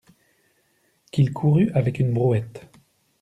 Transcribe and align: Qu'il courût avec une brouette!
Qu'il 1.11 1.31
courût 1.31 1.69
avec 1.75 1.99
une 1.99 2.11
brouette! 2.11 2.67